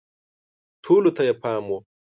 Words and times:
ټولو 0.83 1.09
ته 1.15 1.21
یې 1.27 1.33
پام 1.41 1.63
و 1.69 1.77